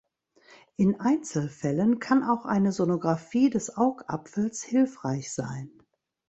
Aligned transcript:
In 0.77 0.99
Einzelfällen 0.99 1.99
kann 1.99 2.23
auch 2.23 2.47
eine 2.47 2.71
Sonographie 2.71 3.51
des 3.51 3.77
Augapfels 3.77 4.63
hilfreich 4.63 5.31
sein. 5.31 5.69